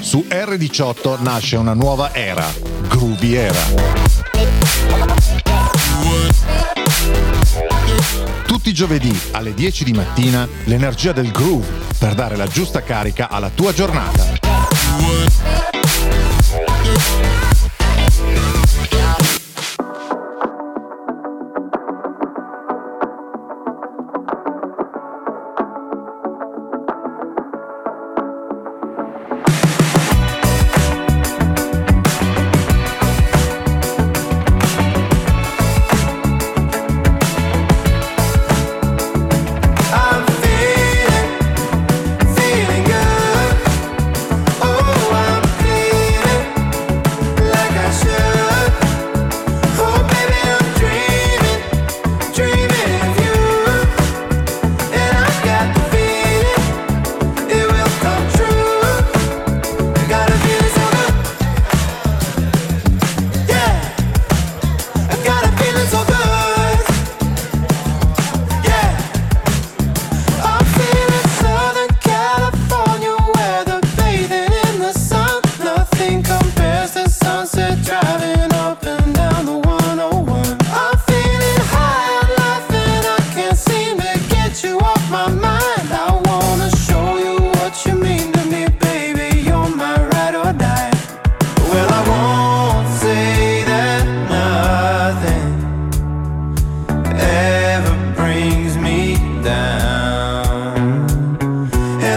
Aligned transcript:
Su 0.00 0.24
R18 0.28 1.20
nasce 1.20 1.56
una 1.56 1.74
nuova 1.74 2.14
era, 2.14 2.46
Groovy 2.88 3.34
Era. 3.34 3.60
Tutti 8.46 8.70
i 8.70 8.72
giovedì 8.72 9.18
alle 9.32 9.52
10 9.52 9.84
di 9.84 9.92
mattina 9.92 10.48
l'energia 10.64 11.12
del 11.12 11.30
groove 11.30 11.66
per 11.98 12.14
dare 12.14 12.36
la 12.36 12.46
giusta 12.46 12.82
carica 12.82 13.28
alla 13.28 13.50
tua 13.50 13.72
giornata. 13.72 14.37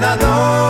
and 0.03 0.05
I 0.05 0.15
know 0.15 0.60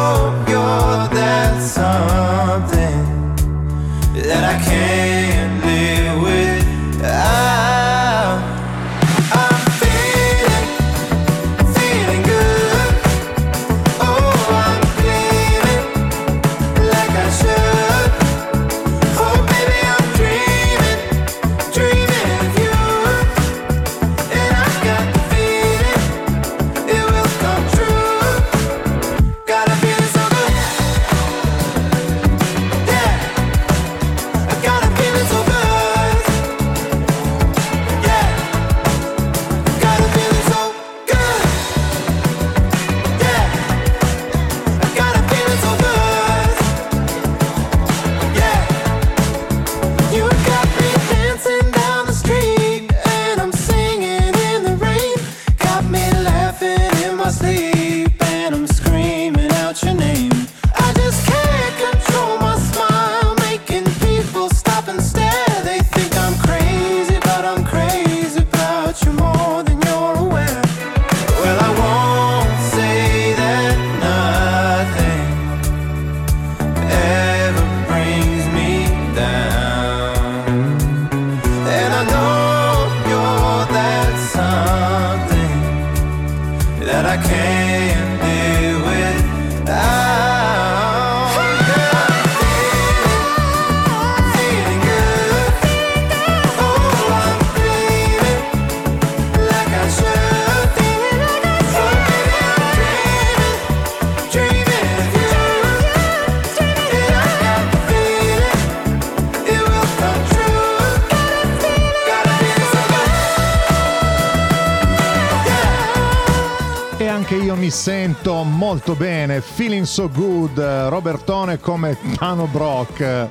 sento 117.72 118.44
molto 118.44 118.94
bene, 118.94 119.41
feeling 119.41 119.85
so 119.85 120.07
good, 120.07 120.59
Robertone 120.59 121.57
come 121.59 121.97
Tano 122.16 122.45
Brock, 122.45 123.28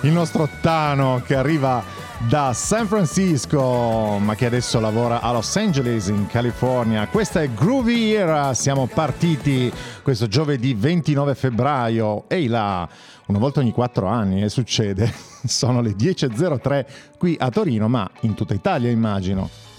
il 0.00 0.10
nostro 0.10 0.48
Tano 0.62 1.20
che 1.26 1.34
arriva 1.34 1.84
da 2.26 2.54
San 2.54 2.86
Francisco 2.86 4.18
ma 4.18 4.34
che 4.34 4.46
adesso 4.46 4.80
lavora 4.80 5.20
a 5.20 5.32
Los 5.32 5.54
Angeles 5.56 6.06
in 6.06 6.28
California. 6.28 7.08
Questa 7.08 7.42
è 7.42 7.50
Groovy 7.50 8.12
Era, 8.12 8.54
siamo 8.54 8.86
partiti 8.86 9.70
questo 10.02 10.26
giovedì 10.26 10.72
29 10.72 11.34
febbraio, 11.34 12.24
ehi 12.26 12.46
là, 12.46 12.88
una 13.26 13.38
volta 13.38 13.60
ogni 13.60 13.72
quattro 13.72 14.06
anni 14.06 14.40
e 14.40 14.44
eh, 14.44 14.48
succede, 14.48 15.12
sono 15.44 15.82
le 15.82 15.90
10.03 15.90 16.86
qui 17.18 17.36
a 17.38 17.50
Torino 17.50 17.86
ma 17.86 18.08
in 18.20 18.32
tutta 18.32 18.54
Italia 18.54 18.90
immagino. 18.90 19.69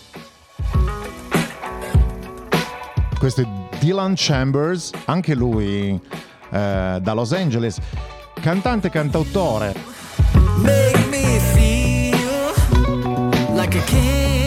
Questo 3.21 3.41
è 3.41 3.47
Dylan 3.77 4.15
Chambers, 4.15 4.89
anche 5.05 5.35
lui 5.35 5.89
eh, 6.49 6.97
da 6.99 7.13
Los 7.13 7.33
Angeles, 7.33 7.77
cantante 8.41 8.87
e 8.87 8.89
cantautore. 8.89 9.75
Make 10.57 11.05
me 11.11 11.39
feel 11.53 12.49
like 13.53 13.77
a 13.77 13.83
king. 13.83 14.40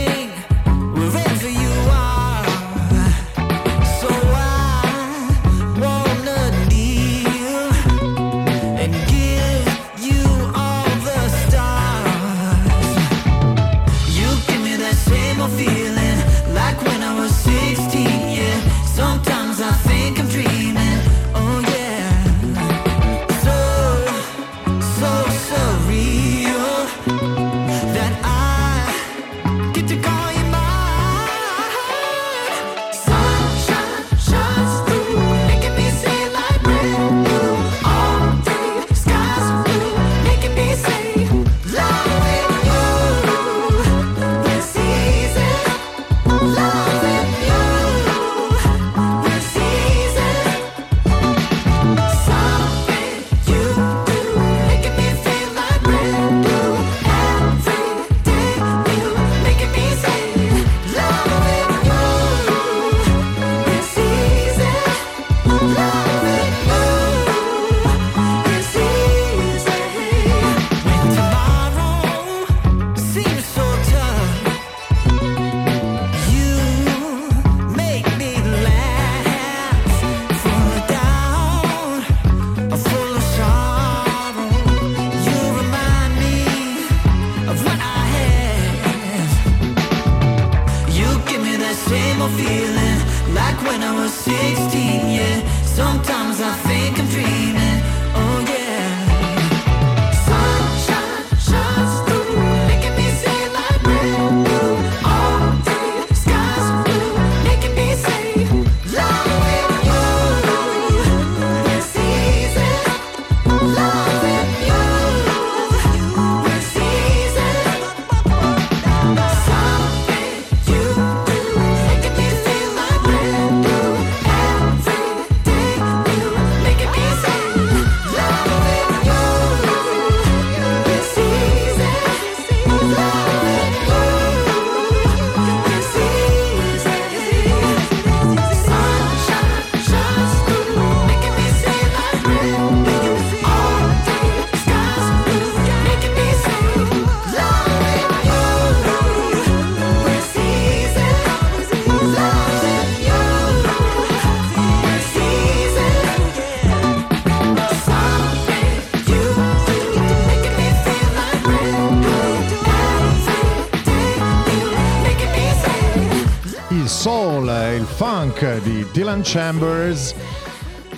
Funk 168.34 168.62
di 168.62 168.86
Dylan 168.92 169.20
Chambers. 169.22 170.14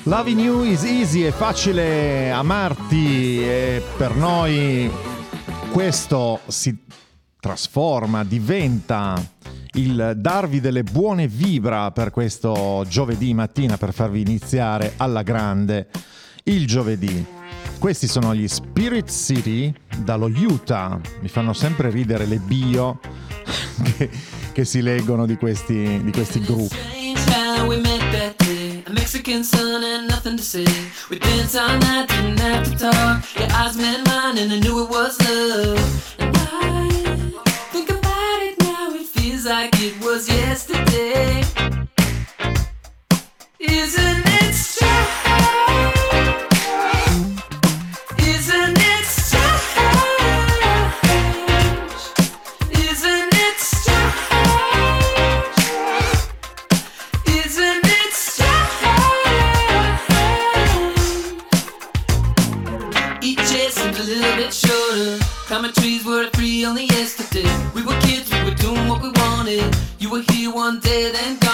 Loving 0.04 0.40
You 0.40 0.62
is 0.62 0.82
easy, 0.84 1.22
è 1.22 1.30
facile 1.30 2.30
amarti 2.30 3.42
e 3.42 3.82
per 3.96 4.14
noi 4.16 4.90
questo 5.70 6.40
si 6.46 6.76
trasforma, 7.38 8.24
diventa 8.24 9.22
il 9.72 10.14
darvi 10.16 10.60
delle 10.60 10.82
buone 10.82 11.26
vibra 11.26 11.90
per 11.90 12.10
questo 12.10 12.84
giovedì 12.88 13.34
mattina 13.34 13.76
per 13.76 13.92
farvi 13.92 14.20
iniziare 14.20 14.94
alla 14.96 15.22
grande 15.22 15.88
il 16.44 16.66
giovedì. 16.66 17.24
Questi 17.78 18.06
sono 18.06 18.34
gli 18.34 18.48
Spirit 18.48 19.10
City 19.10 19.72
dallo 19.98 20.26
Utah. 20.26 20.98
Mi 21.20 21.28
fanno 21.28 21.52
sempre 21.52 21.90
ridere 21.90 22.24
le 22.24 22.38
bio 22.38 23.00
che, 23.96 24.08
che 24.52 24.64
si 24.64 24.80
leggono 24.80 25.26
di 25.26 25.36
questi, 25.36 26.00
di 26.02 26.12
questi 26.12 26.40
gruppi. 26.40 26.95
Mexican 29.16 29.44
sun 29.44 29.82
and 29.82 30.08
nothing 30.08 30.36
to 30.36 30.42
say. 30.42 30.66
We 31.10 31.18
danced 31.18 31.56
all 31.56 31.78
night, 31.78 32.08
didn't 32.08 32.38
have 32.38 32.64
to 32.64 32.76
talk. 32.76 33.24
Your 33.38 33.50
eyes 33.52 33.76
met 33.76 34.06
mine, 34.06 34.38
and 34.38 34.52
I 34.52 34.58
knew 34.60 34.84
it 34.84 34.90
was 34.90 35.20
love. 35.22 36.14
And 36.18 36.36
I 36.36 36.88
think 37.72 37.88
about 37.88 38.42
it 38.42 38.58
now, 38.60 38.90
it 38.90 39.06
feels 39.06 39.46
like 39.46 39.70
it 39.80 39.98
was 40.04 40.28
yesterday. 40.28 41.42
Isn't 43.58 44.28
it 44.28 44.35
only 66.66 66.86
yesterday. 66.86 67.48
We 67.74 67.82
were 67.82 67.98
kids, 68.00 68.30
we 68.32 68.42
were 68.42 68.56
doing 68.56 68.88
what 68.88 69.00
we 69.00 69.10
wanted. 69.10 69.76
You 70.00 70.10
were 70.10 70.24
here 70.32 70.52
one 70.52 70.80
day, 70.80 71.12
then 71.12 71.45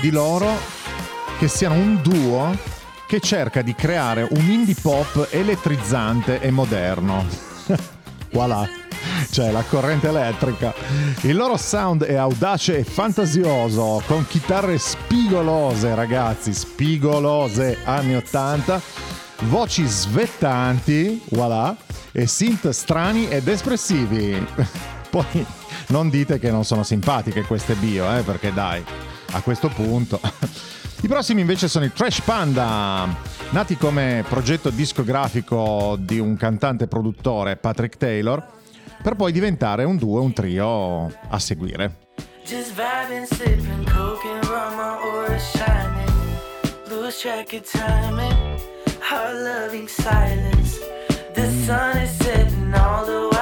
di 0.00 0.10
loro 0.10 0.58
che 1.38 1.48
siano 1.48 1.74
un 1.74 2.00
duo 2.02 2.56
che 3.06 3.20
cerca 3.20 3.62
di 3.62 3.74
creare 3.74 4.26
un 4.30 4.48
indie 4.48 4.76
pop 4.80 5.28
elettrizzante 5.30 6.40
e 6.40 6.50
moderno. 6.50 7.57
voilà, 8.32 8.68
cioè 9.30 9.50
la 9.50 9.62
corrente 9.62 10.08
elettrica. 10.08 10.74
Il 11.22 11.36
loro 11.36 11.56
sound 11.56 12.04
è 12.04 12.14
audace 12.14 12.78
e 12.78 12.84
fantasioso, 12.84 14.02
con 14.06 14.26
chitarre 14.26 14.78
spigolose, 14.78 15.94
ragazzi, 15.94 16.52
spigolose 16.52 17.78
anni 17.84 18.16
80, 18.16 18.80
voci 19.42 19.84
svettanti, 19.86 21.22
voilà, 21.30 21.76
e 22.12 22.26
synth 22.26 22.68
strani 22.70 23.28
ed 23.28 23.48
espressivi. 23.48 24.46
Poi 25.10 25.46
non 25.88 26.10
dite 26.10 26.38
che 26.38 26.50
non 26.50 26.64
sono 26.64 26.82
simpatiche 26.82 27.42
queste 27.42 27.74
bio, 27.74 28.14
eh, 28.16 28.22
perché 28.22 28.52
dai 28.52 28.84
a 29.32 29.40
questo 29.42 29.68
punto. 29.68 30.20
I 31.00 31.06
prossimi 31.06 31.40
invece 31.40 31.68
sono 31.68 31.84
i 31.84 31.92
Trash 31.92 32.22
Panda, 32.22 33.08
nati 33.50 33.76
come 33.76 34.24
progetto 34.28 34.68
discografico 34.70 35.96
di 35.98 36.18
un 36.18 36.36
cantante 36.36 36.88
produttore, 36.88 37.56
Patrick 37.56 37.96
Taylor, 37.96 38.44
per 39.00 39.14
poi 39.14 39.30
diventare 39.30 39.84
un 39.84 39.96
duo, 39.96 40.22
un 40.22 40.32
trio 40.32 41.06
a 41.06 41.38
seguire. 41.38 42.06
Just 42.44 42.74
vibing, 42.74 43.26
sipping, 43.26 43.84
coke 43.84 44.26
and 44.26 44.44
rum, 44.46 44.74
my 44.74 44.96
aura 45.00 45.38
shining. 45.38 46.10
Lose 46.88 47.20
track 47.20 47.52
of 47.52 47.62
timing, 47.70 48.58
heart 49.00 49.34
loving 49.34 49.86
silence. 49.86 50.80
The 51.34 51.48
sun 51.64 51.96
is 51.98 52.10
setting 52.16 52.74
all 52.74 53.04
the 53.04 53.28
while 53.30 53.37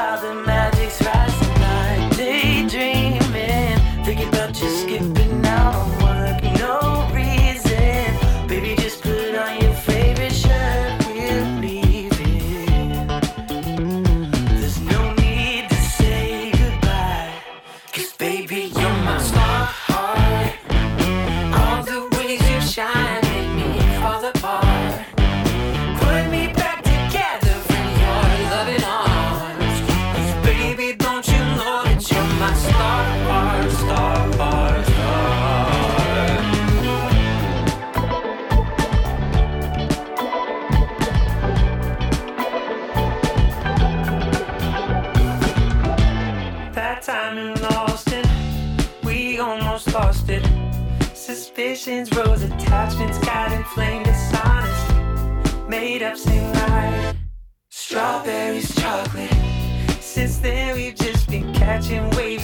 passions 51.87 52.17
rose, 52.17 52.43
attachments 52.43 53.19
got 53.19 53.53
inflamed, 53.53 54.07
dishonest. 54.07 55.69
Made 55.69 56.03
up, 56.03 56.17
same 56.17 56.53
right. 56.53 57.15
Strawberries, 57.71 58.75
chocolate. 58.75 59.31
Since 60.01 60.39
then, 60.39 60.75
we've 60.75 60.97
just 60.97 61.29
been 61.31 61.53
catching 61.55 62.11
waves. 62.11 62.36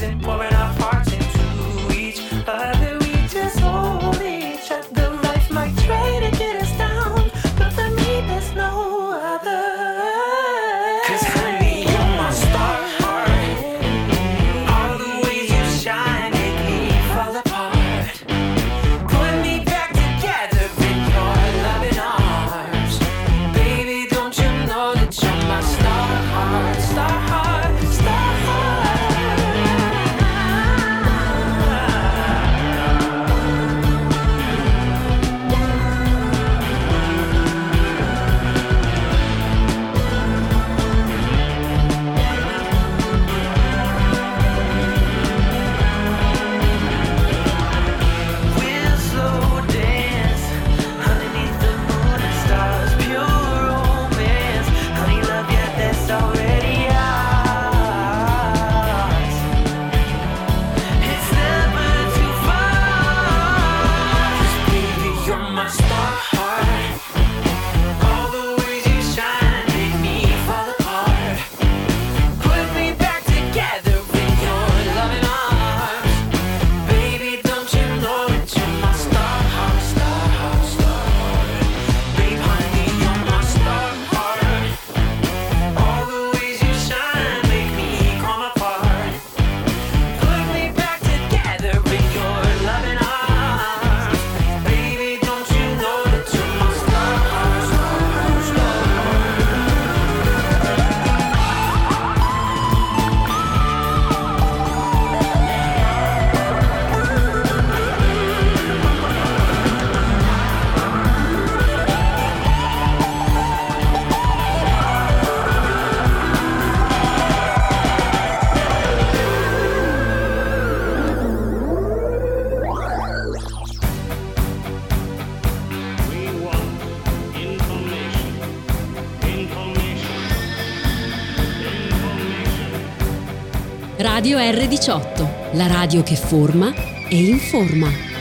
R18, 134.53 135.55
la 135.57 135.67
radio 135.67 136.03
che 136.03 136.15
forma 136.15 136.75
e 137.09 137.17
informa. 137.17 138.12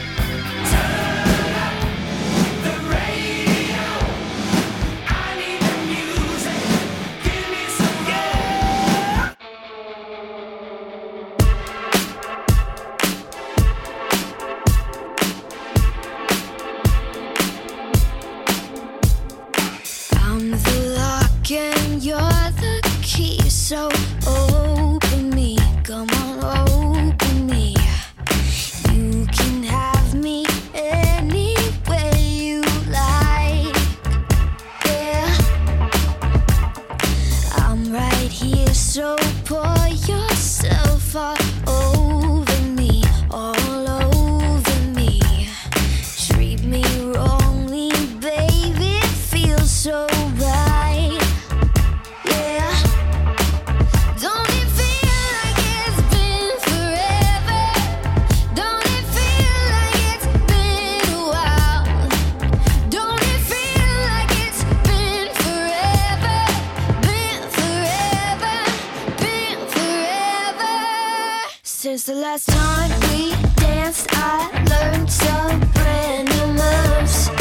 Since 71.92 72.04
the 72.04 72.16
last 72.16 72.48
time 72.48 72.90
we 73.10 73.32
danced, 73.56 74.08
I 74.12 74.48
learned 74.70 75.12
some 75.12 75.60
brand 75.74 76.30
new 76.30 76.48
moves. 76.54 77.41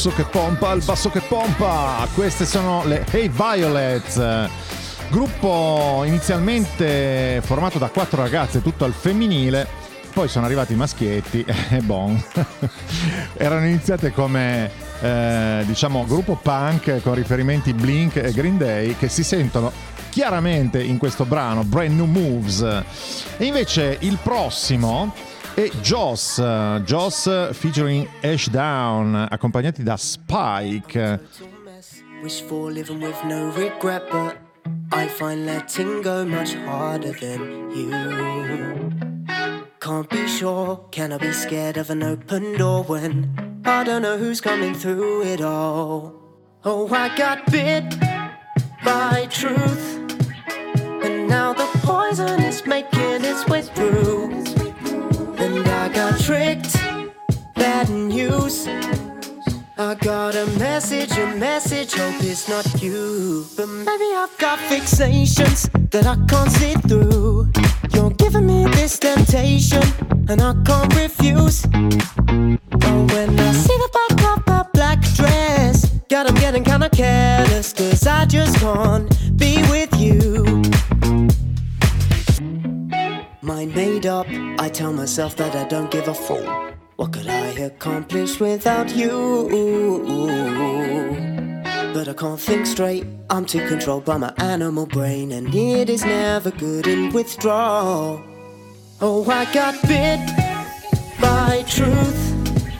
Basso 0.00 0.16
che 0.16 0.24
pompa, 0.30 0.72
il 0.72 0.82
basso 0.82 1.10
che 1.10 1.20
pompa. 1.20 2.08
Queste 2.14 2.46
sono 2.46 2.86
le 2.86 3.04
Hey 3.10 3.28
Violets. 3.28 4.48
Gruppo 5.10 6.04
inizialmente 6.06 7.42
formato 7.44 7.76
da 7.78 7.88
quattro 7.88 8.22
ragazze, 8.22 8.62
tutto 8.62 8.86
al 8.86 8.94
femminile. 8.94 9.68
Poi 10.10 10.26
sono 10.26 10.46
arrivati 10.46 10.72
i 10.72 10.76
maschietti 10.76 11.44
e 11.68 11.80
bon. 11.82 12.18
Erano 13.36 13.66
iniziate 13.66 14.10
come 14.12 14.70
eh, 15.02 15.64
diciamo 15.66 16.06
gruppo 16.06 16.34
punk 16.34 17.02
con 17.02 17.12
riferimenti 17.12 17.74
Blink 17.74 18.16
e 18.16 18.32
Green 18.32 18.56
Day 18.56 18.96
che 18.96 19.10
si 19.10 19.22
sentono 19.22 19.70
chiaramente 20.08 20.82
in 20.82 20.96
questo 20.96 21.26
brano 21.26 21.62
Brand 21.62 21.94
New 21.94 22.06
Moves. 22.06 22.62
E 23.36 23.44
invece 23.44 23.98
il 24.00 24.18
prossimo 24.22 25.12
è 25.54 25.68
Joss, 25.80 26.40
Joss 26.84 27.52
featuring 27.52 28.08
Ashdown, 28.22 29.26
accompagnati 29.30 29.82
da 29.82 29.96
Spike. 29.96 31.20
Wishful 32.22 32.70
living 32.70 33.00
with 33.00 33.22
no 33.24 33.50
regret, 33.56 34.10
but 34.10 34.36
I 34.92 35.08
find 35.08 35.46
letting 35.46 36.02
go 36.02 36.24
much 36.24 36.54
harder 36.66 37.12
than 37.12 37.70
you. 37.70 38.90
Can't 39.80 40.08
be 40.10 40.28
sure, 40.28 40.86
can 40.90 41.12
I 41.12 41.16
be 41.16 41.32
scared 41.32 41.78
of 41.78 41.88
an 41.90 42.02
open 42.02 42.56
door 42.58 42.84
when 42.84 43.62
I 43.64 43.84
don't 43.84 44.02
know 44.02 44.18
who's 44.18 44.40
coming 44.40 44.74
through 44.74 45.22
it 45.22 45.40
all? 45.40 46.12
Oh, 46.62 46.86
I 46.92 47.08
got 47.16 47.50
bit 47.50 47.98
by 48.84 49.26
truth, 49.30 49.98
and 51.02 51.26
now 51.26 51.54
the 51.54 51.66
poison 51.82 52.42
is 52.42 52.66
making 52.66 53.24
its 53.24 53.46
way 53.46 53.62
through. 53.62 54.49
And 55.42 55.66
I 55.66 55.88
got 55.88 56.20
tricked, 56.20 56.74
bad 57.54 57.88
news. 57.88 58.68
I 59.78 59.94
got 59.94 60.34
a 60.34 60.44
message, 60.58 61.16
a 61.16 61.34
message, 61.36 61.94
hope 61.94 62.22
it's 62.22 62.46
not 62.46 62.82
you. 62.82 63.46
But 63.56 63.68
maybe 63.68 64.08
I've 64.14 64.36
got 64.36 64.58
fixations 64.58 65.70
that 65.90 66.06
I 66.06 66.16
can't 66.26 66.50
see 66.50 66.74
through. 66.88 67.50
You're 67.94 68.10
giving 68.10 68.46
me 68.46 68.66
this 68.72 68.98
temptation, 68.98 69.82
and 70.28 70.42
I 70.42 70.54
can't 70.66 70.94
refuse. 70.94 71.64
Oh, 71.64 73.06
when 73.12 73.40
I 73.40 73.52
see 73.52 73.78
the 73.84 73.90
back 73.98 74.36
of 74.36 74.44
that 74.44 74.72
black 74.74 75.00
dress, 75.14 75.86
God, 76.10 76.26
I'm 76.26 76.34
getting 76.34 76.64
kinda 76.64 76.90
careless, 76.90 77.72
cause 77.72 78.06
I 78.06 78.26
just 78.26 78.58
can't 78.58 79.08
be 79.38 79.56
with 79.70 79.89
Mind 83.60 83.76
made 83.76 84.06
up, 84.06 84.26
I 84.58 84.70
tell 84.70 84.90
myself 84.90 85.36
that 85.36 85.54
I 85.54 85.64
don't 85.68 85.90
give 85.90 86.08
a 86.08 86.14
fuck. 86.14 86.74
What 86.96 87.12
could 87.12 87.28
I 87.28 87.48
accomplish 87.68 88.40
without 88.40 88.96
you? 88.96 89.50
But 91.92 92.08
I 92.08 92.14
can't 92.14 92.40
think 92.40 92.64
straight, 92.64 93.04
I'm 93.28 93.44
too 93.44 93.68
controlled 93.68 94.06
by 94.06 94.16
my 94.16 94.32
animal 94.38 94.86
brain, 94.86 95.30
and 95.32 95.54
it 95.54 95.90
is 95.90 96.06
never 96.06 96.50
good 96.50 96.86
in 96.86 97.12
withdrawal. 97.12 98.22
Oh, 99.02 99.28
I 99.28 99.44
got 99.52 99.74
bit 99.82 100.20
by 101.20 101.62
truth, 101.68 102.32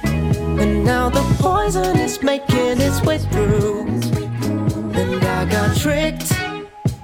and 0.02 0.82
now 0.82 1.10
the 1.10 1.20
poison 1.40 1.98
is 1.98 2.22
making 2.22 2.80
its 2.80 3.02
way 3.02 3.18
through. 3.18 3.86
And 4.94 5.22
I 5.22 5.44
got 5.44 5.76
tricked, 5.76 6.30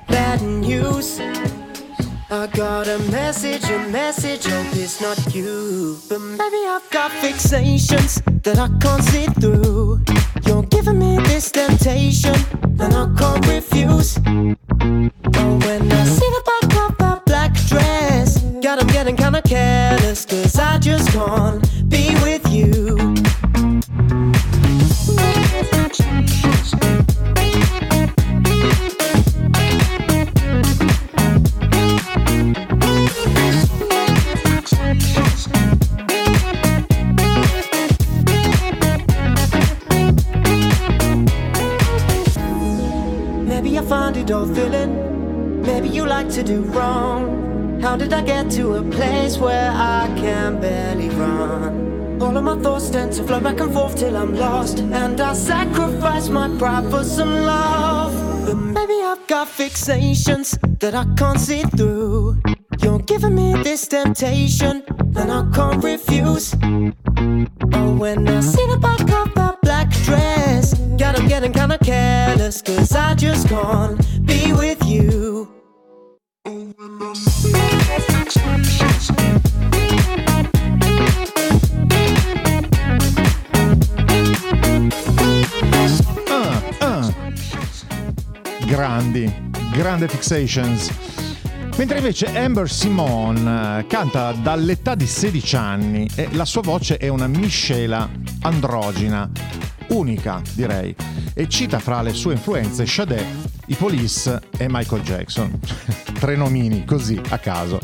bad 0.08 0.40
news. 0.40 1.20
I 2.28 2.48
got 2.48 2.88
a 2.88 2.98
message, 3.12 3.70
a 3.70 3.78
message, 3.88 4.46
hope 4.46 4.66
it's 4.72 5.00
not 5.00 5.32
you. 5.32 5.96
But 6.08 6.18
maybe 6.18 6.66
I've 6.66 6.90
got 6.90 7.12
fixations 7.12 8.20
that 8.42 8.58
I 8.58 8.68
can't 8.80 9.04
see 9.04 9.26
through. 9.40 10.00
You're 10.44 10.64
giving 10.64 10.98
me 10.98 11.18
this 11.18 11.52
temptation, 11.52 12.34
and 12.80 12.92
I 12.94 13.06
can't 13.16 13.46
refuse. 13.46 14.18
Oh, 14.18 15.58
when 15.66 15.92
I 15.92 16.04
see 16.04 16.28
the 16.36 16.42
back 16.44 16.90
of 16.90 16.98
that 16.98 17.22
black 17.26 17.54
dress, 17.68 18.42
God, 18.60 18.80
I'm 18.80 18.88
getting 18.88 19.16
kinda 19.16 19.40
careless, 19.42 20.24
cause 20.24 20.58
I 20.58 20.78
just 20.78 21.10
can't 21.12 21.64
All 44.28 44.44
thrilling. 44.44 45.62
Maybe 45.62 45.88
you 45.88 46.04
like 46.04 46.28
to 46.30 46.42
do 46.42 46.62
wrong. 46.62 47.80
How 47.80 47.96
did 47.96 48.12
I 48.12 48.22
get 48.22 48.50
to 48.52 48.74
a 48.74 48.82
place 48.82 49.38
where 49.38 49.70
I 49.70 50.12
can 50.16 50.60
barely 50.60 51.10
run? 51.10 52.18
All 52.20 52.36
of 52.36 52.42
my 52.42 52.56
thoughts 52.60 52.90
tend 52.90 53.12
to 53.12 53.22
flow 53.22 53.38
back 53.38 53.60
and 53.60 53.72
forth 53.72 53.96
till 53.96 54.16
I'm 54.16 54.34
lost. 54.34 54.80
And 54.80 55.20
I 55.20 55.32
sacrifice 55.32 56.28
my 56.28 56.48
pride 56.58 56.90
for 56.90 57.04
some 57.04 57.44
love. 57.44 58.14
But 58.46 58.56
maybe 58.56 58.94
I've 58.94 59.24
got 59.28 59.46
fixations 59.46 60.58
that 60.80 60.94
I 60.94 61.04
can't 61.16 61.38
see 61.38 61.62
through. 61.62 62.42
You're 62.82 62.98
giving 62.98 63.36
me 63.36 63.54
this 63.62 63.86
temptation, 63.86 64.82
and 65.14 65.30
I 65.30 65.48
can't 65.54 65.84
refuse. 65.84 66.52
Oh, 67.72 67.96
when 67.96 68.28
I 68.28 68.40
see 68.40 68.66
the 68.66 68.78
back 68.78 69.00
of 69.00 69.34
that 69.34 69.60
black 69.62 69.90
dress, 70.04 70.74
God, 70.98 71.16
I'm 71.18 71.28
getting 71.28 71.52
kinda 71.52 71.78
careless, 71.78 72.62
cause 72.62 72.92
I 72.92 73.14
just 73.14 73.48
can't 73.48 73.98
be 74.26 74.52
with 74.52 74.84
you. 74.84 75.48
Ah, 86.28 86.62
ah. 86.80 87.14
Grandi, 88.68 89.26
grande 89.72 90.08
fixations. 90.08 90.90
Mentre 91.76 91.98
invece 91.98 92.34
Amber 92.34 92.70
Simone 92.70 93.80
eh, 93.80 93.86
canta 93.86 94.32
dall'età 94.32 94.94
di 94.94 95.06
16 95.06 95.56
anni 95.56 96.08
e 96.14 96.28
la 96.32 96.46
sua 96.46 96.62
voce 96.62 96.96
è 96.96 97.08
una 97.08 97.26
miscela 97.26 98.08
androgina, 98.40 99.30
unica 99.88 100.40
direi, 100.54 100.96
e 101.34 101.46
cita 101.50 101.78
fra 101.78 102.00
le 102.00 102.14
sue 102.14 102.32
influenze 102.32 102.86
Sade, 102.86 103.22
i 103.66 103.74
Police 103.74 104.40
e 104.56 104.66
Michael 104.70 105.02
Jackson. 105.02 105.60
Tre 106.18 106.34
nomini 106.34 106.86
così 106.86 107.20
a 107.28 107.36
caso. 107.36 107.78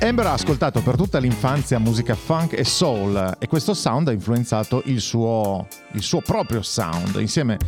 Amber 0.00 0.28
ha 0.28 0.32
ascoltato 0.32 0.80
per 0.80 0.96
tutta 0.96 1.18
l'infanzia 1.18 1.78
musica 1.78 2.14
funk 2.14 2.58
e 2.58 2.64
soul 2.64 3.36
e 3.38 3.46
questo 3.46 3.74
sound 3.74 4.08
ha 4.08 4.12
influenzato 4.12 4.80
il 4.86 5.02
suo, 5.02 5.66
il 5.92 6.02
suo 6.02 6.22
proprio 6.22 6.62
sound, 6.62 7.16
insieme 7.16 7.58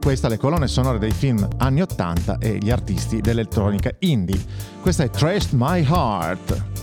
questa 0.00 0.28
le 0.28 0.36
colonne 0.36 0.68
sonore 0.68 0.98
dei 0.98 1.10
film 1.10 1.46
anni 1.58 1.82
80 1.82 2.38
e 2.38 2.58
gli 2.58 2.70
artisti 2.70 3.20
dell'elettronica 3.20 3.90
indie. 4.00 4.38
Questa 4.80 5.04
è 5.04 5.10
Traced 5.10 5.52
My 5.52 5.84
Heart. 5.84 6.77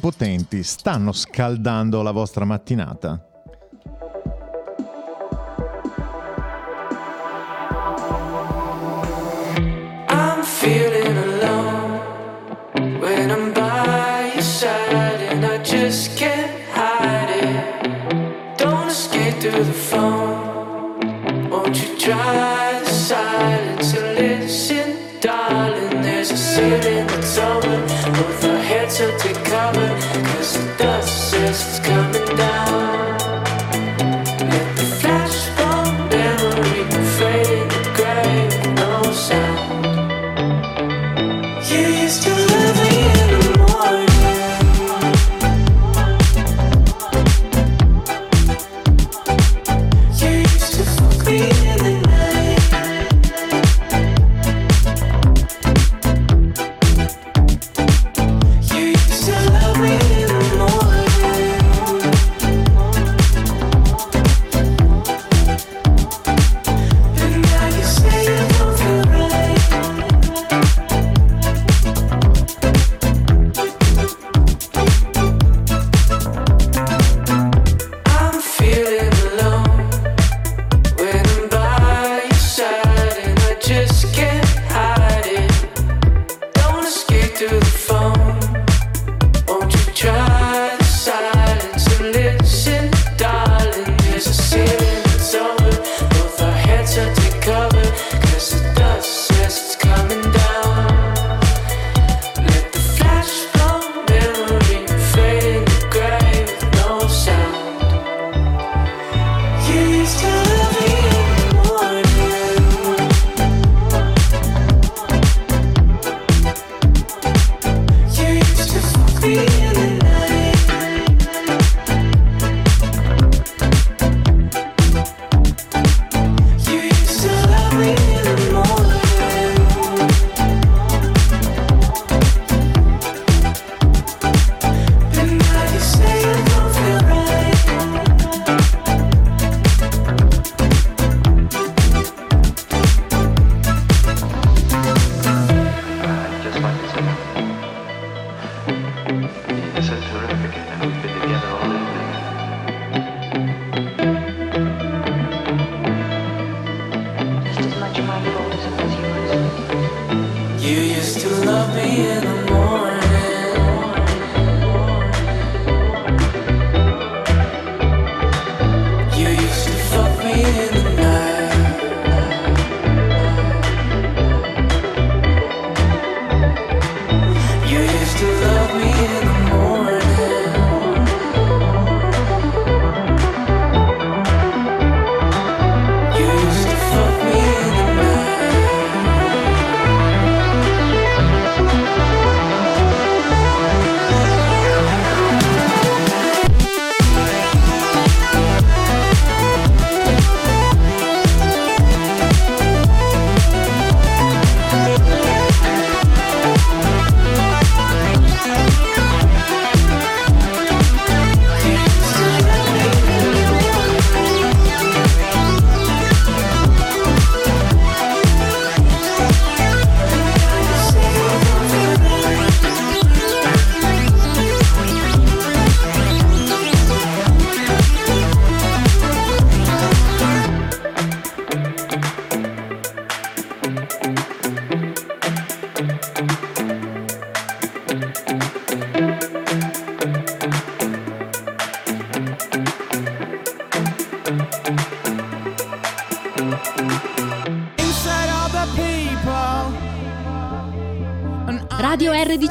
Potenti 0.00 0.62
stanno 0.62 1.12
scaldando 1.12 2.00
la 2.00 2.10
vostra 2.10 2.46
mattinata? 2.46 3.33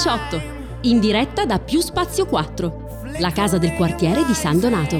GR18, 0.03 0.41
in 0.81 0.99
diretta 0.99 1.45
da 1.45 1.59
Più 1.59 1.79
Spazio 1.79 2.25
4, 2.25 3.05
la 3.19 3.31
casa 3.31 3.57
del 3.57 3.73
quartiere 3.75 4.25
di 4.25 4.33
San 4.33 4.59
Donato. 4.59 4.97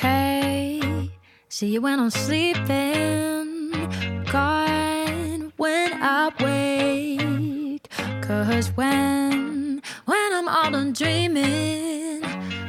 Hey, 0.00 1.10
see 1.48 1.72
you 1.72 1.80
when 1.80 1.98
I'm 1.98 2.10
sleeping, 2.10 3.72
gone 4.30 5.50
when 5.56 5.92
I 6.00 6.30
wake. 6.38 7.88
Cause 8.20 8.70
when, 8.76 9.80
when 10.04 10.32
I'm 10.32 10.46
all 10.46 10.70
done 10.70 10.92
dreaming, 10.92 12.22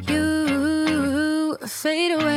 you 0.07 1.55
fade 1.67 2.19
away. 2.19 2.36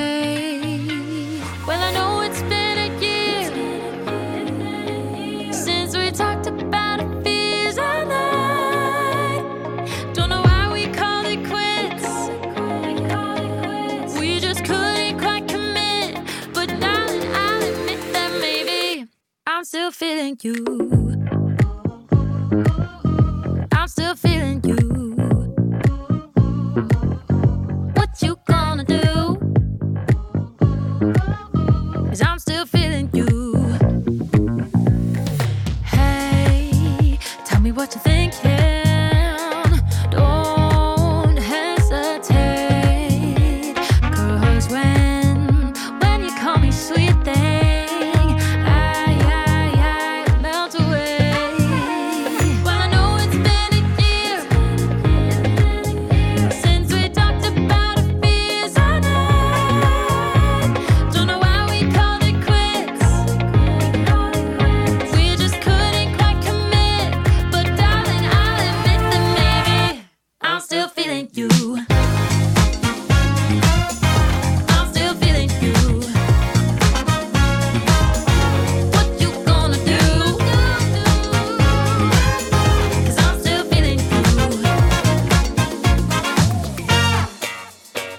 Still 19.80 19.90
feeling 19.92 20.36
you. 20.42 21.09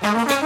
And 0.03 0.40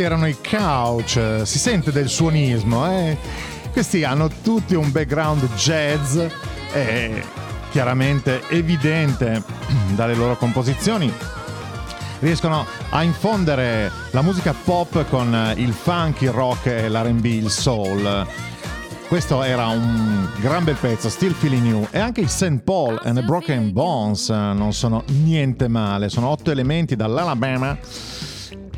questi 0.00 0.02
erano 0.02 0.26
i 0.26 0.36
couch, 0.40 1.42
si 1.44 1.58
sente 1.58 1.92
del 1.92 2.08
suonismo, 2.08 2.90
eh? 2.90 3.16
Questi 3.70 4.02
hanno 4.02 4.28
tutti 4.42 4.74
un 4.74 4.90
background 4.90 5.46
jazz 5.56 6.16
e 6.72 7.22
chiaramente 7.70 8.42
evidente 8.48 9.42
dalle 9.94 10.14
loro 10.14 10.36
composizioni. 10.36 11.12
Riescono 12.20 12.64
a 12.90 13.02
infondere 13.02 13.90
la 14.12 14.22
musica 14.22 14.54
pop 14.54 15.06
con 15.08 15.54
il 15.56 15.72
funk, 15.72 16.22
il 16.22 16.30
rock 16.30 16.66
l'R&B, 16.88 17.24
il 17.24 17.50
soul. 17.50 18.26
Questo 19.06 19.42
era 19.42 19.66
un 19.66 20.28
gran 20.40 20.64
bel 20.64 20.76
pezzo, 20.76 21.08
Still 21.08 21.32
Feeling 21.32 21.66
You. 21.66 21.88
E 21.90 21.98
anche 21.98 22.22
i 22.22 22.28
St. 22.28 22.60
Paul 22.60 23.00
and 23.02 23.16
the 23.16 23.22
Broken 23.22 23.72
Bones 23.72 24.28
eh, 24.30 24.34
non 24.34 24.72
sono 24.72 25.02
niente 25.08 25.68
male. 25.68 26.08
Sono 26.08 26.28
otto 26.28 26.50
elementi 26.50 26.96
dall'Alabama 26.96 27.76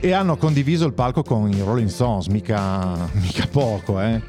e 0.04 0.12
hanno 0.12 0.36
condiviso 0.36 0.84
il 0.84 0.94
palco 0.94 1.22
con 1.22 1.48
i 1.48 1.60
Rolling 1.60 1.88
Stones, 1.88 2.26
mica, 2.26 3.08
mica 3.12 3.46
poco, 3.48 4.00
eh. 4.00 4.20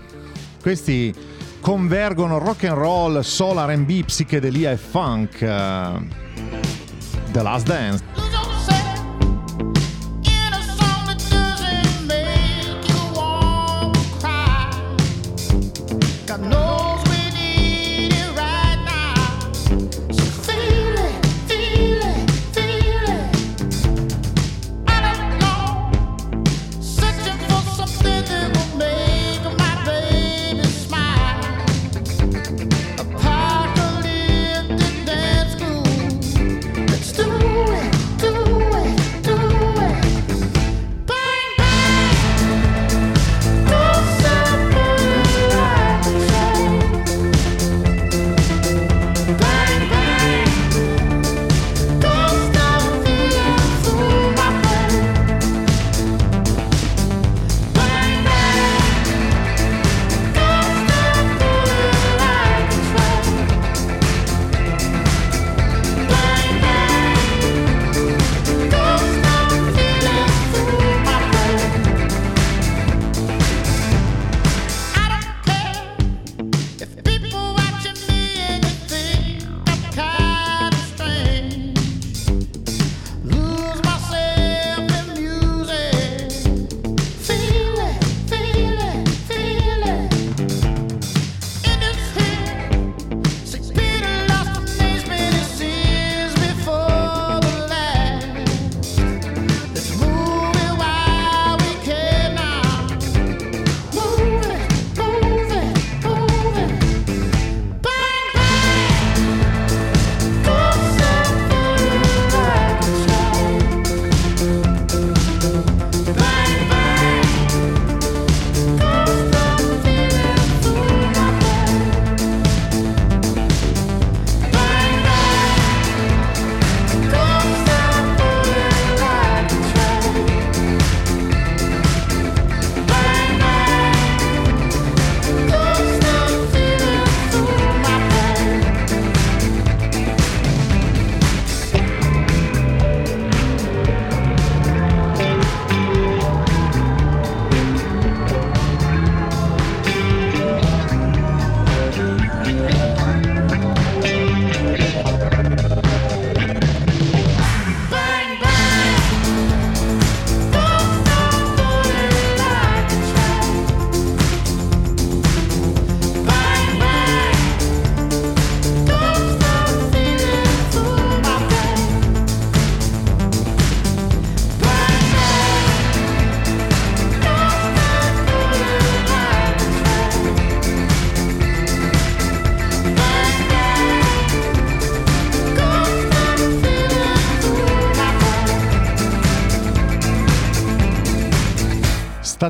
Questi 0.61 1.11
convergono 1.59 2.37
rock 2.37 2.65
and 2.65 2.77
roll, 2.77 3.19
soul, 3.21 3.57
R&B, 3.57 4.03
psichedelia 4.03 4.69
e 4.69 4.77
funk. 4.77 5.41
eh, 5.41 6.07
The 7.31 7.41
Last 7.41 7.65
Dance. 7.65 8.03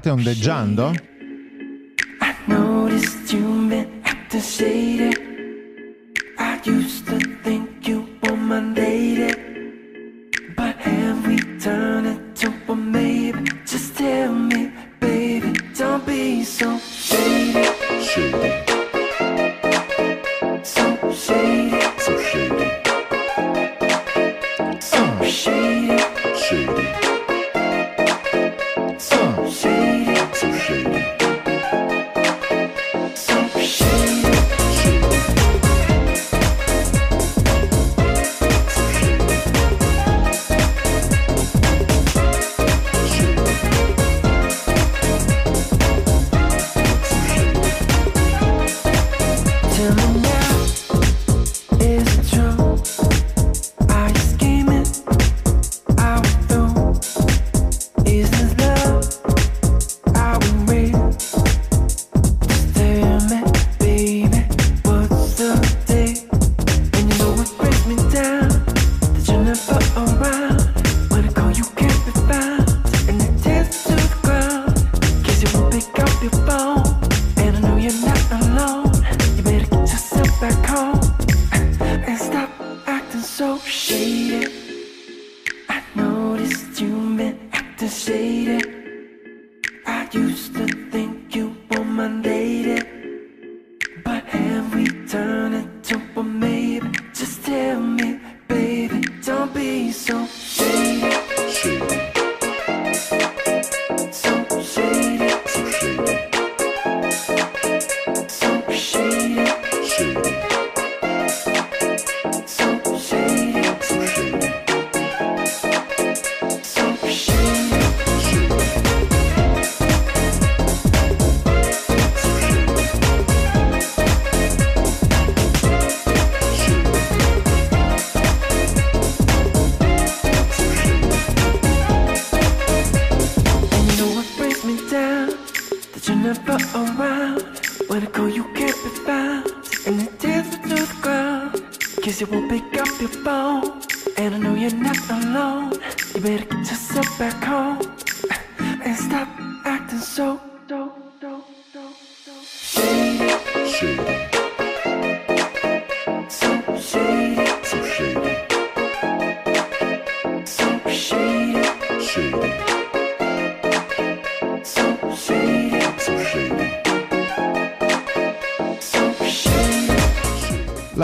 State 0.04 0.10
ondeggiando? 0.10 1.13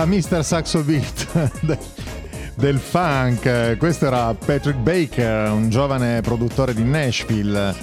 Mr. 0.10 0.44
Saxo 0.44 0.82
Beat. 0.82 1.78
del 2.56 2.80
funk. 2.80 3.78
Questo 3.78 4.08
era 4.08 4.34
Patrick 4.34 4.80
Baker, 4.80 5.52
un 5.52 5.70
giovane 5.70 6.22
produttore 6.22 6.74
di 6.74 6.84
Nashville. 6.84 7.74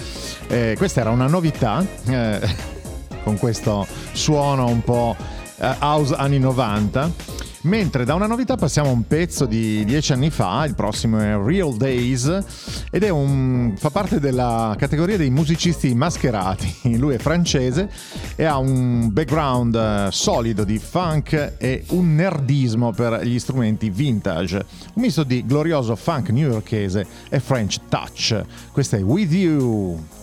Eh, 0.49 0.75
questa 0.77 1.01
era 1.01 1.11
una 1.11 1.29
novità, 1.29 1.87
eh, 2.09 2.41
con 3.23 3.39
questo 3.39 3.87
suono 4.13 4.67
un 4.67 4.83
po' 4.83 5.17
eh, 5.59 5.77
house 5.79 6.15
anni 6.15 6.41
90. 6.41 7.36
Mentre 7.67 8.05
da 8.05 8.15
una 8.15 8.29
novità 8.29 8.55
passiamo 8.55 8.91
a 8.91 8.93
un 8.93 9.09
pezzo 9.09 9.45
di 9.45 9.85
dieci 9.85 10.13
anni 10.13 10.31
fa, 10.31 10.65
il 10.67 10.77
prossimo 10.77 11.19
è 11.19 11.37
Real 11.37 11.77
Days, 11.77 12.85
ed 12.93 13.03
è 13.03 13.09
un, 13.09 13.75
fa 13.77 13.91
parte 13.91 14.21
della 14.21 14.77
categoria 14.79 15.17
dei 15.17 15.31
musicisti 15.31 15.93
mascherati. 15.93 16.95
Lui 16.97 17.17
è 17.17 17.19
francese 17.19 17.91
e 18.37 18.45
ha 18.45 18.57
un 18.59 19.13
background 19.13 19.75
eh, 19.75 20.09
solido 20.13 20.63
di 20.63 20.79
funk 20.79 21.55
e 21.59 21.83
un 21.89 22.15
nerdismo 22.15 22.93
per 22.93 23.23
gli 23.25 23.39
strumenti 23.41 23.91
vintage. 23.91 24.65
Un 24.95 25.03
misto 25.03 25.25
di 25.25 25.45
glorioso 25.45 25.97
funk 25.97 26.29
newyorkese 26.29 27.05
e 27.29 27.41
French 27.41 27.81
touch. 27.89 28.45
Questo 28.71 28.95
è 28.95 29.03
With 29.03 29.33
You. 29.33 30.16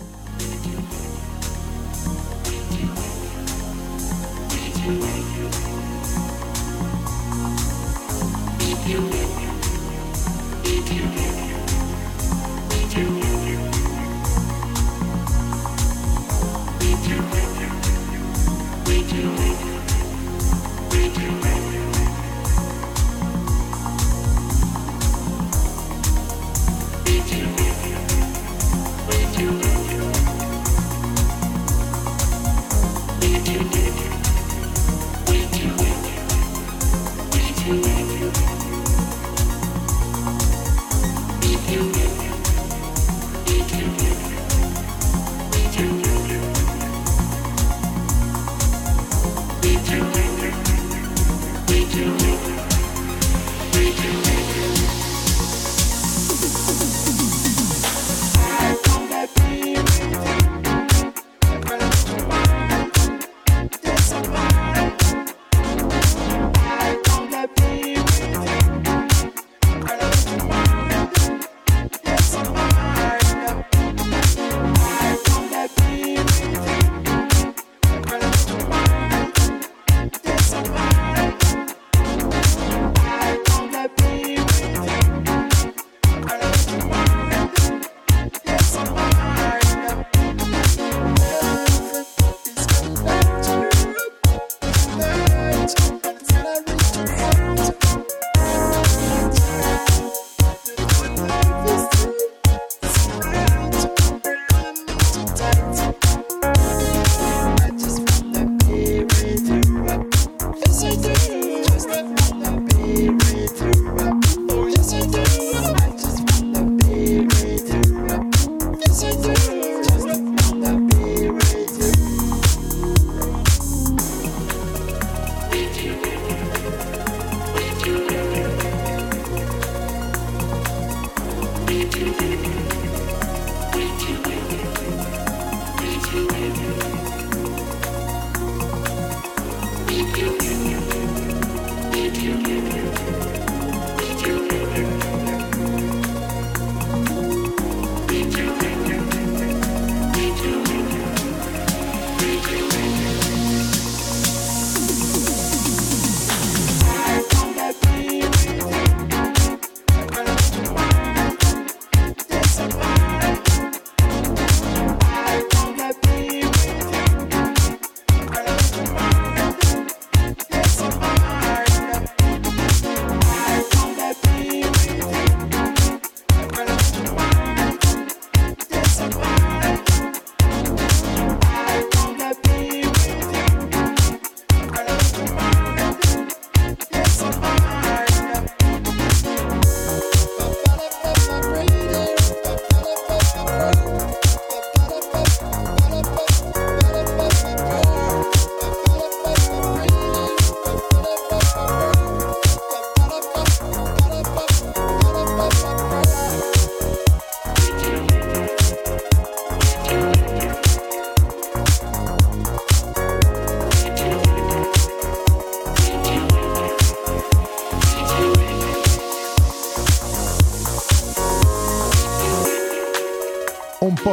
you. 8.87 9.12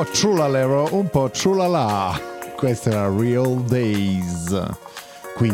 po' 0.04 0.10
trulalero, 0.12 0.88
un 0.92 1.10
po' 1.10 1.28
trulala. 1.30 2.18
Questa 2.56 2.88
era 2.88 3.14
Real 3.14 3.62
Days, 3.64 4.66
qui 5.36 5.52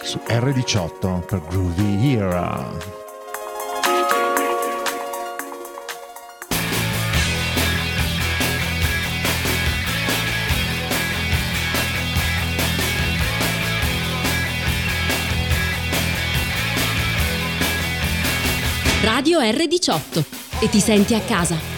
su 0.00 0.20
R18 0.24 1.24
per 1.26 1.42
Groovy 1.48 2.14
Era. 2.14 2.70
Radio 19.02 19.40
R18 19.40 20.24
e 20.60 20.68
ti 20.68 20.78
senti 20.78 21.14
a 21.16 21.20
casa. 21.20 21.73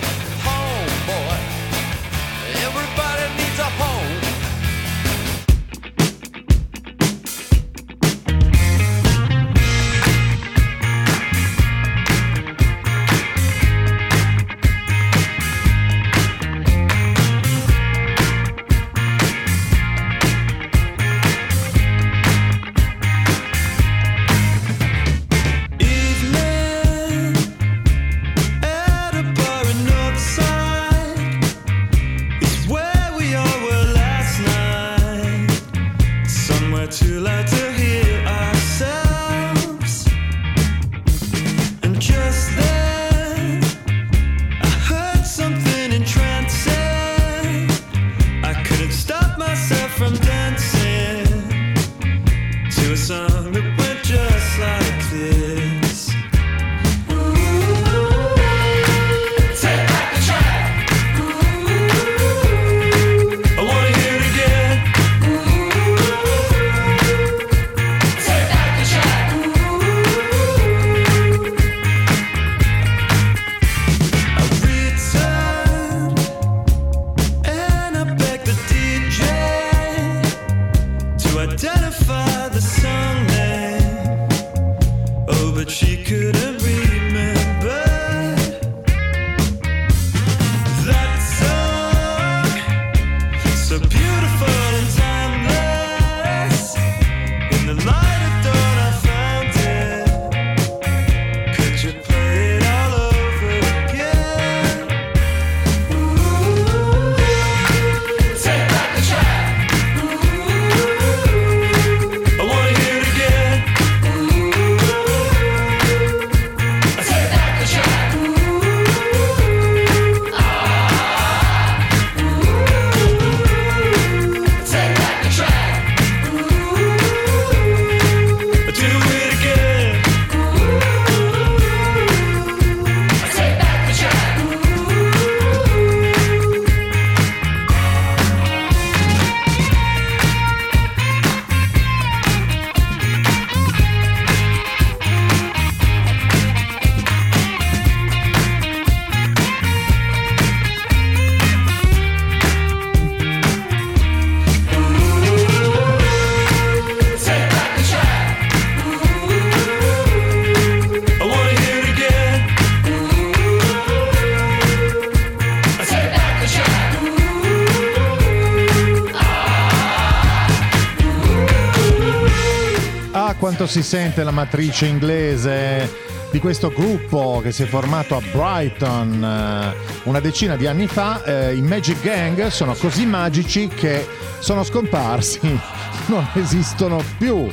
quanto 173.39 173.67
si 173.67 173.83
sente 173.83 174.25
la 174.25 174.31
matrice 174.31 174.87
inglese 174.87 176.05
di 176.31 176.39
questo 176.39 176.71
gruppo 176.71 177.41
che 177.43 177.53
si 177.53 177.63
è 177.63 177.67
formato 177.67 178.17
a 178.17 178.21
Brighton 178.21 179.23
eh, 179.23 179.75
una 180.05 180.21
decina 180.21 180.57
di 180.57 180.67
anni 180.67 180.87
fa, 180.87 181.23
eh, 181.23 181.55
i 181.55 181.61
Magic 181.63 182.01
Gang 182.03 182.47
sono 182.49 182.75
così 182.75 183.07
magici 183.07 183.69
che 183.69 184.07
sono 184.39 184.63
scomparsi, 184.63 185.41
non 186.07 186.27
esistono 186.35 187.03
più. 187.19 187.49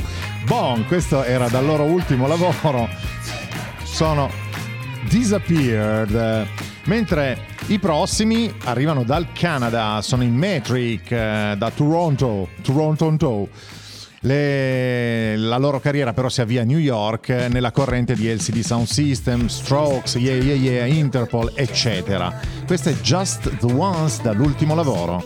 Bon, 0.46 0.86
questo 0.86 1.24
era 1.24 1.48
dal 1.48 1.66
loro 1.66 1.84
ultimo 1.84 2.28
lavoro, 2.28 2.90
sono 3.84 4.30
disappeared. 5.08 6.48
Mentre 6.86 7.46
i 7.68 7.80
prossimi 7.80 8.54
arrivano 8.66 9.04
dal 9.04 9.28
Canada, 9.32 10.02
sono 10.02 10.24
in 10.24 10.36
Metric, 10.36 11.12
eh, 11.12 11.56
da 11.58 11.72
Toronto, 11.72 12.50
Toronto. 12.62 13.48
Le... 14.24 15.36
la 15.36 15.57
loro 15.57 15.80
carriera 15.80 16.13
però 16.13 16.30
si 16.30 16.39
avvia 16.39 16.61
a 16.61 16.65
New 16.65 16.78
York 16.78 17.28
eh, 17.30 17.47
nella 17.49 17.71
corrente 17.71 18.15
di 18.15 18.34
LCD 18.34 18.59
Sound 18.59 18.88
System, 18.88 19.47
Strokes, 19.47 20.15
Yeah 20.15 20.36
Yeah 20.36 20.55
Yeah, 20.55 20.86
Interpol, 20.86 21.51
eccetera. 21.55 22.34
Questo 22.65 22.89
è 22.89 22.93
Just 22.93 23.57
the 23.57 23.71
Ones 23.74 24.21
dall'ultimo 24.21 24.76
lavoro. 24.76 25.21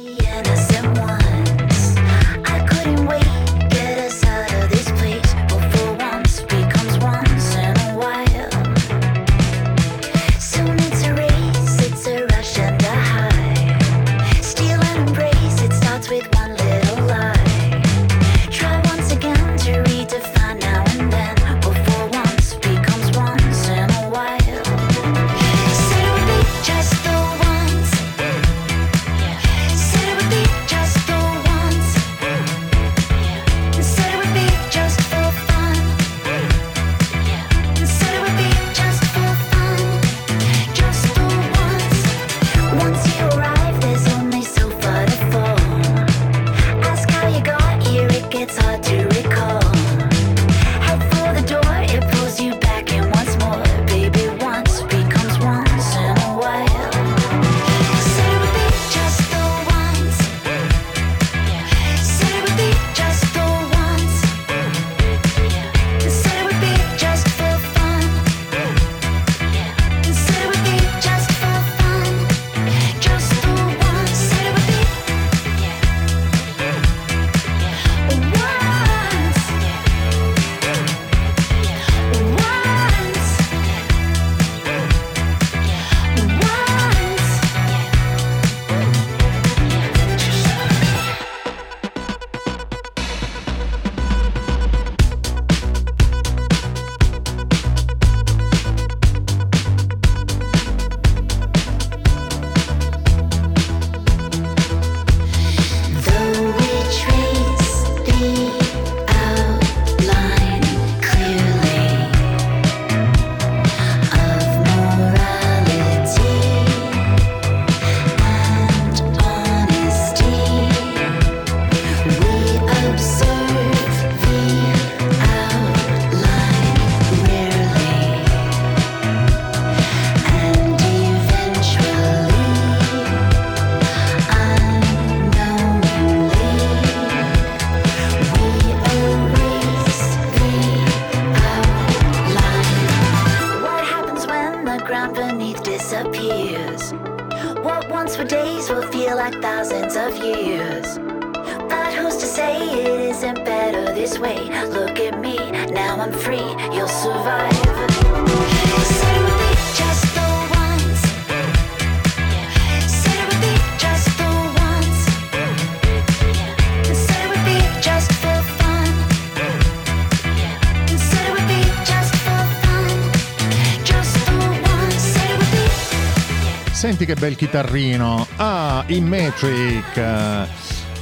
che 177.08 177.16
bel 177.16 177.38
chitarrino. 177.38 178.28
Ah, 178.36 178.84
i 178.88 179.00
Metric. 179.00 180.46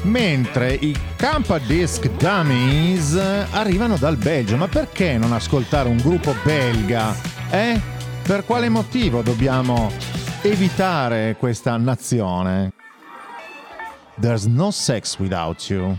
Mentre 0.03 0.71
i 0.73 0.95
Campa 1.15 1.57
Disc 1.57 2.07
Dummies 2.11 3.15
arrivano 3.49 3.97
dal 3.97 4.15
Belgio, 4.15 4.55
ma 4.55 4.67
perché 4.67 5.17
non 5.17 5.33
ascoltare 5.33 5.89
un 5.89 5.97
gruppo 5.97 6.35
belga? 6.43 7.15
Eh? 7.49 7.81
Per 8.21 8.45
quale 8.45 8.69
motivo 8.69 9.23
dobbiamo 9.23 9.91
evitare 10.43 11.37
questa 11.39 11.75
nazione? 11.77 12.73
There's 14.21 14.45
no 14.45 14.69
sex 14.69 15.17
without 15.17 15.67
you. 15.69 15.97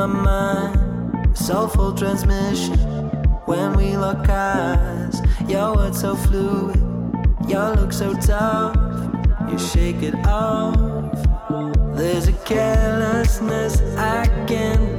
my 0.00 0.06
mind. 0.06 1.36
Soulful 1.36 1.92
transmission 1.92 2.78
when 3.44 3.76
we 3.76 3.96
lock 3.98 4.26
eyes. 4.30 5.20
Your 5.46 5.74
words 5.74 6.00
so 6.00 6.16
fluid, 6.16 6.80
your 7.46 7.74
look 7.76 7.92
so 7.92 8.14
tough. 8.14 8.76
You 9.50 9.58
shake 9.58 10.02
it 10.02 10.14
off. 10.26 10.76
There's 11.96 12.28
a 12.28 12.32
carelessness 12.44 13.82
I 13.98 14.26
can 14.46 14.89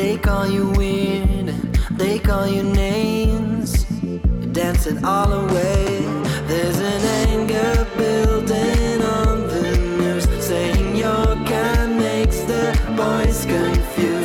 They 0.00 0.16
call 0.16 0.48
you 0.48 0.70
weird, 0.70 1.48
they 1.90 2.18
call 2.18 2.46
you 2.46 2.62
names. 2.62 3.84
You're 4.02 4.50
dancing 4.50 5.04
all 5.04 5.30
away. 5.30 6.00
There's 6.46 6.78
an 6.78 7.02
anger 7.28 7.86
building 7.98 9.02
on 9.02 9.46
the 9.46 9.76
nerves, 9.98 10.26
saying 10.42 10.96
your 10.96 11.26
kind 11.44 11.98
makes 11.98 12.40
the 12.40 12.64
boys 12.96 13.44
confused. 13.44 14.19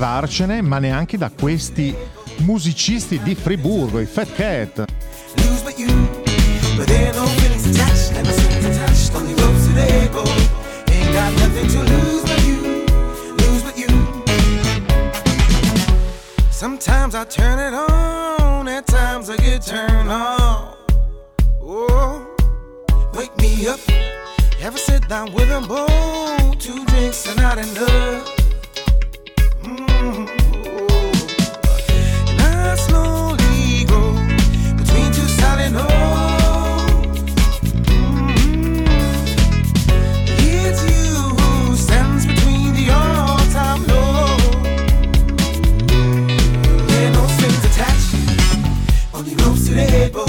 privarcene, 0.00 0.62
ma 0.62 0.78
neanche 0.78 1.18
da 1.18 1.30
questi 1.30 1.94
musicisti 2.38 3.20
di 3.20 3.34
Friburgo, 3.34 4.00
i 4.00 4.06
Fat 4.06 4.32
Cat. 4.32 4.84
Sometimes 16.48 17.14
I 17.14 17.24
turn 17.26 17.58
it 17.58 17.74
on, 17.74 18.68
at 18.68 18.86
times 18.86 19.28
I 19.28 19.36
get 19.36 19.62
turned 19.62 20.10
on. 20.10 20.74
Oh, 21.62 22.26
wake 23.14 23.32
me 23.38 23.66
up. 23.66 23.78
Ever 24.62 24.78
sit 24.78 25.06
down 25.08 25.32
with 25.34 25.50
a 25.50 25.60
bowl, 25.60 26.54
two 26.58 26.84
drinks 26.86 27.26
and 27.26 27.36
not 27.36 27.58
enough. 27.58 28.39
to. 49.74 50.26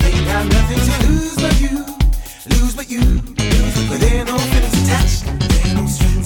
They 0.00 0.12
got 0.24 0.44
nothing 0.46 0.80
to 0.88 0.94
lose 1.06 1.36
but 1.36 1.60
you, 1.60 1.84
lose 2.50 2.74
but 2.74 2.90
you. 2.90 3.00
There 3.98 4.24
no 4.24 4.36
feelings 4.38 4.82
attached. 4.82 5.26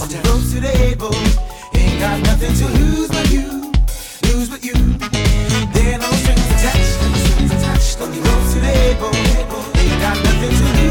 On 0.00 0.08
the 0.08 0.20
to 0.52 0.60
the 0.60 0.72
able. 0.88 1.14
Ain't 1.74 2.00
got 2.00 2.18
nothing 2.22 2.54
to 2.54 2.66
lose 2.78 3.08
but 3.08 3.30
you, 3.30 3.72
lose 4.22 4.48
but 4.48 4.64
you. 4.64 4.74
There 5.74 5.98
no 5.98 6.10
strings 6.20 6.46
attached. 6.54 8.00
On 8.00 8.10
the 8.10 8.20
road 8.24 8.44
to 8.52 8.58
the 8.60 8.72
able. 8.90 9.14
Ain't 9.78 10.00
got 10.00 10.16
nothing 10.24 10.56
to 10.56 10.80
lose. 10.80 10.85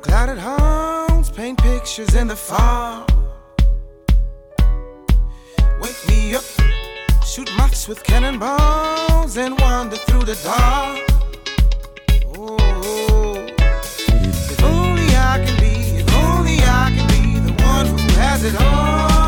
clouded 0.00 0.38
homes 0.38 1.30
paint 1.30 1.58
pictures 1.62 2.14
in 2.14 2.28
the 2.28 2.36
fall. 2.36 3.06
Wake 5.80 6.08
me 6.08 6.34
up, 6.34 6.44
shoot 7.24 7.50
moths 7.56 7.88
with 7.88 8.02
cannonballs, 8.02 9.36
and 9.36 9.58
wander 9.60 9.96
through 9.96 10.24
the 10.24 10.38
dark. 10.42 10.98
Oh, 12.36 12.56
if 14.52 14.64
only 14.64 15.08
I 15.16 15.42
can 15.44 15.56
be, 15.60 16.00
if 16.00 16.14
only 16.24 16.58
I 16.58 16.92
can 16.96 17.06
be 17.14 17.38
the 17.40 17.62
one 17.64 17.86
who 17.86 17.96
has 18.20 18.44
it 18.44 18.60
all. 18.60 19.19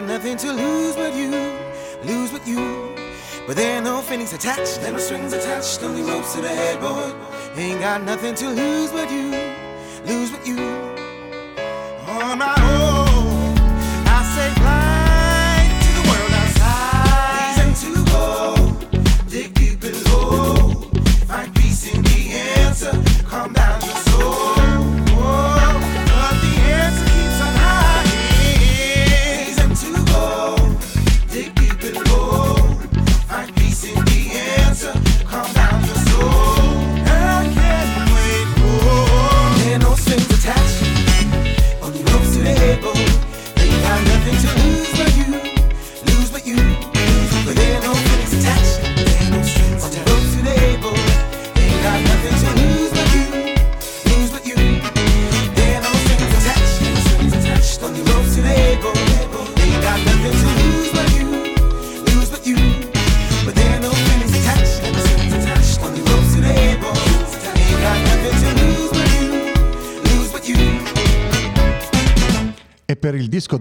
got 0.00 0.06
nothing 0.06 0.36
to 0.36 0.52
lose 0.52 0.94
but 0.94 1.12
you, 1.12 1.28
lose 2.04 2.30
but 2.30 2.46
you. 2.46 2.94
But 3.48 3.56
there 3.56 3.78
are 3.78 3.82
no 3.82 4.00
feelings 4.00 4.32
attached, 4.32 4.80
there 4.80 4.92
no 4.92 4.98
strings 4.98 5.32
attached, 5.32 5.82
only 5.82 6.02
ropes 6.02 6.34
to 6.34 6.40
the 6.40 6.48
headboard. 6.48 7.16
Ain't 7.56 7.80
got 7.80 8.04
nothing 8.04 8.36
to 8.36 8.48
lose 8.48 8.92
but 8.92 9.10
you, 9.10 9.30
lose 10.04 10.30
but 10.30 10.46
you. 10.46 10.58
On 12.06 12.38
my 12.38 12.54
own. 12.60 12.97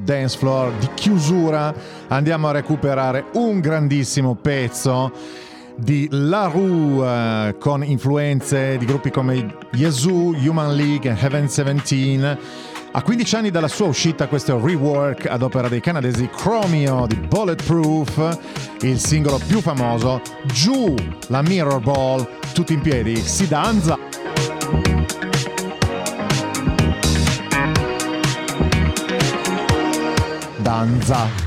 dance 0.07 0.37
floor 0.37 0.71
di 0.79 0.87
chiusura 0.93 1.73
andiamo 2.07 2.47
a 2.47 2.51
recuperare 2.53 3.25
un 3.33 3.59
grandissimo 3.59 4.35
pezzo 4.35 5.11
di 5.75 6.07
La 6.09 6.45
Rue 6.45 7.49
eh, 7.49 7.57
con 7.59 7.83
influenze 7.83 8.77
di 8.77 8.85
gruppi 8.85 9.11
come 9.11 9.57
Yazoo, 9.73 10.33
Human 10.33 10.73
League, 10.73 11.11
e 11.11 11.15
Heaven 11.19 11.47
17. 11.47 12.37
A 12.93 13.01
15 13.03 13.35
anni 13.35 13.51
dalla 13.51 13.67
sua 13.67 13.87
uscita 13.87 14.27
questo 14.27 14.59
rework 14.59 15.27
ad 15.27 15.41
opera 15.41 15.67
dei 15.67 15.81
canadesi 15.81 16.29
Chromio 16.33 17.05
di 17.05 17.17
Bulletproof, 17.17 18.39
il 18.81 18.97
singolo 18.97 19.39
più 19.45 19.59
famoso, 19.59 20.21
Giù 20.45 20.95
la 21.27 21.41
Mirror 21.41 21.81
Ball, 21.81 22.27
tutti 22.53 22.73
in 22.73 22.79
piedi, 22.79 23.17
si 23.17 23.45
danza. 23.47 24.26
danza. 30.67 31.46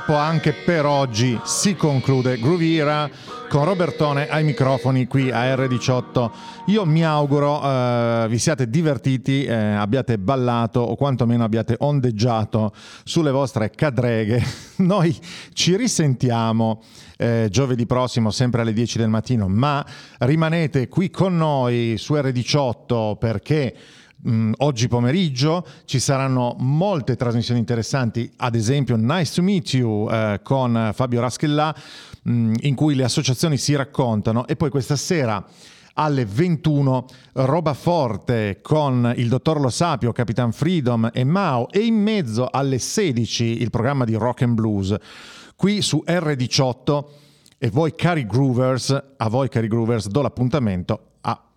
Purtroppo 0.00 0.14
anche 0.16 0.52
per 0.52 0.86
oggi 0.86 1.38
si 1.44 1.74
conclude 1.74 2.38
Grooviera 2.38 3.10
con 3.48 3.64
Robertone 3.64 4.28
ai 4.28 4.44
microfoni 4.44 5.06
qui 5.06 5.30
a 5.30 5.54
R18. 5.54 6.30
Io 6.66 6.86
mi 6.86 7.04
auguro 7.04 7.60
eh, 7.62 8.26
vi 8.28 8.38
siate 8.38 8.70
divertiti, 8.70 9.44
eh, 9.44 9.54
abbiate 9.54 10.18
ballato 10.18 10.80
o 10.80 10.96
quantomeno 10.96 11.44
abbiate 11.44 11.74
ondeggiato 11.78 12.72
sulle 13.04 13.30
vostre 13.30 13.70
cadreghe. 13.70 14.42
Noi 14.76 15.16
ci 15.52 15.76
risentiamo 15.76 16.82
eh, 17.16 17.48
giovedì 17.50 17.84
prossimo, 17.84 18.30
sempre 18.30 18.62
alle 18.62 18.72
10 18.72 18.98
del 18.98 19.08
mattino, 19.08 19.48
ma 19.48 19.84
rimanete 20.18 20.88
qui 20.88 21.10
con 21.10 21.36
noi 21.36 21.96
su 21.98 22.14
R18 22.14 23.18
perché 23.18 23.76
Mm, 24.28 24.52
oggi 24.58 24.86
pomeriggio 24.86 25.66
ci 25.86 25.98
saranno 25.98 26.54
molte 26.58 27.16
trasmissioni 27.16 27.58
interessanti, 27.58 28.30
ad 28.36 28.54
esempio 28.54 28.96
Nice 28.96 29.32
to 29.32 29.42
Meet 29.42 29.72
You 29.72 30.10
eh, 30.10 30.40
con 30.42 30.90
Fabio 30.92 31.22
Raschellà, 31.22 31.74
mm, 32.28 32.54
in 32.60 32.74
cui 32.74 32.94
le 32.94 33.04
associazioni 33.04 33.56
si 33.56 33.74
raccontano. 33.74 34.46
E 34.46 34.56
poi 34.56 34.68
questa 34.68 34.96
sera 34.96 35.42
alle 35.94 36.26
21 36.26 37.06
roba 37.32 37.72
forte 37.72 38.58
con 38.60 39.10
il 39.16 39.28
dottor 39.28 39.58
Lo 39.58 39.70
Sapio, 39.70 40.12
Capitan 40.12 40.52
Freedom 40.52 41.08
e 41.12 41.24
Mao 41.24 41.70
e 41.70 41.80
in 41.80 41.94
mezzo 41.94 42.46
alle 42.50 42.78
16 42.78 43.62
il 43.62 43.70
programma 43.70 44.04
di 44.04 44.14
Rock 44.14 44.42
and 44.42 44.54
Blues 44.54 44.94
qui 45.56 45.80
su 45.80 46.02
R18 46.06 47.04
e 47.58 47.70
voi 47.70 47.94
cari 47.94 48.26
groovers, 48.26 49.02
a 49.16 49.28
voi 49.28 49.48
cari 49.48 49.68
groovers 49.68 50.08
do 50.08 50.22
l'appuntamento 50.22 51.09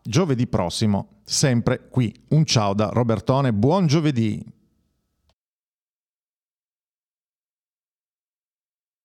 giovedì 0.03 0.47
prossimo, 0.47 1.21
sempre 1.23 1.87
qui. 1.89 2.13
Un 2.29 2.45
ciao 2.45 2.73
da 2.73 2.89
Robertone, 2.89 3.53
buon 3.53 3.87
giovedì! 3.87 4.45